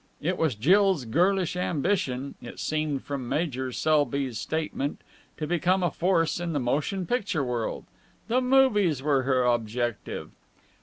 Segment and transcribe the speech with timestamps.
[0.19, 4.99] It was Jill's girlish ambition, it seemed from Major Selby's statement,
[5.37, 7.83] to become a force in the motion picture world.
[8.27, 10.31] The movies were her objective.